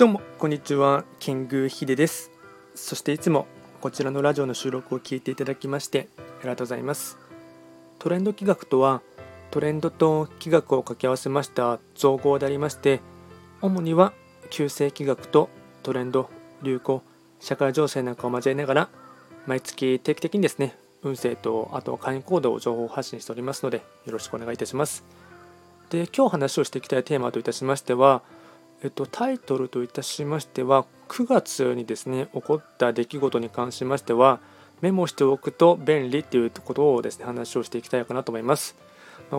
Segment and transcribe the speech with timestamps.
[0.00, 2.30] どうもこんにちはキングヒデです。
[2.74, 3.46] そしていつも
[3.82, 7.18] こちらのラジオの収録を聞いていただきましてありがとうございます。
[7.98, 9.02] トレンド企画とは
[9.50, 13.02] トレンドと企画を掛け合わせました造語でありまして
[13.60, 14.14] 主には
[14.48, 15.50] 旧世企画と
[15.82, 16.30] トレンド
[16.62, 17.02] 流行
[17.38, 18.88] 社会情勢なんかを交えながら
[19.46, 25.04] 毎月定期的にですね運勢とあと会員行動を情報発信しておりますのでよろしくお願いいたします。
[25.90, 28.22] で今日話をしていきたいテーマといたしましては
[28.82, 34.40] えっと、タイトルといたしましては9月にですね起こった出来事に関しましては
[34.80, 38.76] メモしておくと便利ということをですね話をしていきたいかなと思います。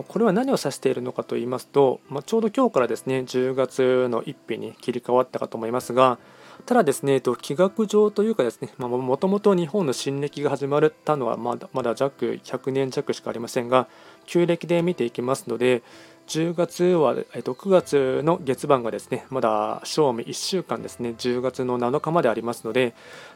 [0.08, 6.18] これは何を指しているのかと言いますと、まあ、ちょうど今日からですね10月の1日に切り替わったかと思いますが
[6.66, 13.88] ただですね、気学上というかですね、もともと日本の新暦が始まったのはまだまだ弱100年弱しかありませんが、
[14.26, 15.82] 旧暦で見ていきますので、
[16.28, 22.94] 10月は、えっと、9月の月番がですね、まだ正味1週間ですね、10月の7日までありますので、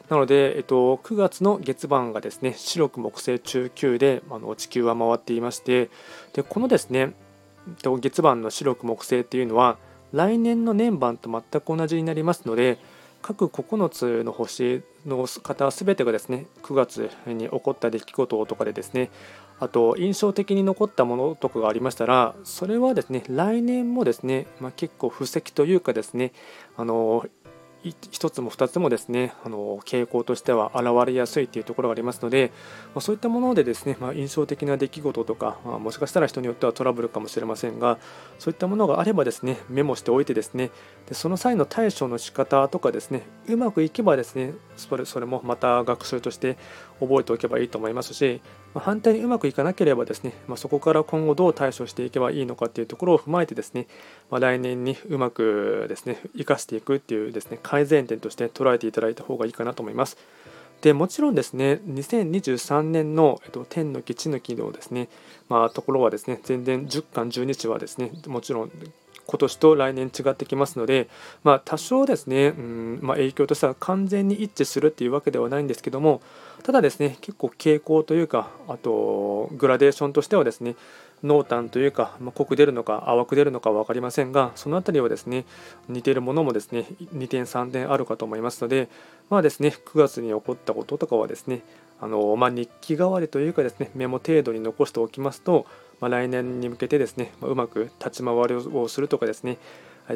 [0.09, 5.89] なので、えっと、9月の月番がですね、白く木星中級であの地球は回っていまして、
[6.33, 7.13] でこのですね、
[7.83, 9.77] 月番の白く木星っていうのは、
[10.13, 12.79] 来年の年番と全く同じになりますので、
[13.27, 19.09] 各9つの星の方全てがですね9月に起こった出来事とかでですね
[19.59, 26.31] あと印象的に残ったものとかがありましたらそれはですね来年もですね、まあ、結構布石というかですね
[26.77, 27.25] あの
[27.83, 32.51] 1つも2つもですねあの傾向としては現れやすいというところがありますので、
[32.95, 37.97] ま、そういったものでですね、まあ、印象的な出来事とか、まあ、もしかしたら人によってはトラブルかもしれませんが
[38.39, 40.71] そういったものがあればですねメモしておいてですね
[41.07, 46.57] でその際の対処の仕方とかですねうまくいけばですねそれそれもまた学習として
[46.99, 48.41] 覚えておけばいいと思いますし、
[48.73, 53.87] まあ、反対にうまくいかなければですね、ま、そこから今後どう対処していけばいいのかっていうところを踏まえてですね、
[54.29, 60.17] ま、来年にうまくですね生かしていくっていうですね改善点として捉えていただいた方がいいかなと思います。
[60.79, 65.09] でもちろんですね、2023年の、えっと、天の基、地の木のですね、
[65.49, 68.71] まあ、ところはですね、全然10巻、12日はですね、もちろん
[69.27, 71.09] 今年と来年違ってきますので、
[71.43, 76.21] まあ、多少ですね、うんまあ、影響としては完全に一致するっていうわけではないんですけども
[76.63, 80.75] ただですね結構傾向というかあとグラデーションとしてはですね
[81.23, 85.45] 濃淡というか、まあ、濃く出るのか淡く出るのか分かりませんがその辺りはですね
[85.89, 88.87] 似ているものもですね2点3点あるかと思いますので
[89.29, 91.61] まあですね9月に起こったこととかはですね
[91.99, 95.65] あの、まあ、日記代わりというかですねメモ程度に残しておきますと
[95.99, 99.57] まあ、来年に向けてですね、まあ、うまく立ち回りをするとかですね、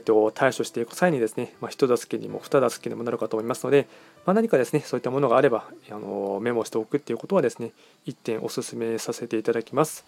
[0.06, 3.88] と、対処していく際にですね、まあ、人助けにも二助けにもなるかと思いますので、
[4.26, 7.72] まあ、何かですね、そういったものがあればあのメモしておくっていうことはですね、
[8.06, 10.06] 1点お勧めさせていただきます。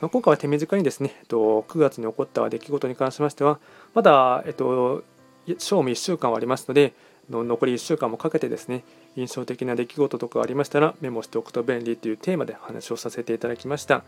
[0.00, 3.58] まあ、今回は手短にですね、えっと、9月に起こった出来事に関しましては、
[3.94, 5.02] まだ、えっと、
[5.58, 6.94] 賞味1週間はありますので、
[7.30, 8.84] の残り1週間もかけてですね、
[9.16, 14.04] 印象的な出来事とかありましたらメモしておくと便利というテーマで話をさせていただきました。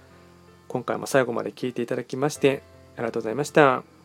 [0.69, 2.63] 今回も最後まで聞いていただきまして
[2.97, 4.00] ありがとうございました。